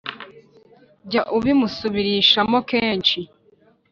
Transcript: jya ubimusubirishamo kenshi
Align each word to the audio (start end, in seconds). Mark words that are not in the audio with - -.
jya 1.11 1.21
ubimusubirishamo 1.37 2.57
kenshi 2.69 3.19